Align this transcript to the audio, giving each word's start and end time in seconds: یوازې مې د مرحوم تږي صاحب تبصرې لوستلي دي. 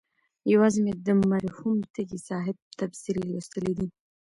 یوازې 0.53 0.79
مې 0.85 0.93
د 1.07 1.07
مرحوم 1.31 1.77
تږي 1.93 2.19
صاحب 2.27 2.55
تبصرې 2.79 3.21
لوستلي 3.31 3.73
دي. 3.79 3.87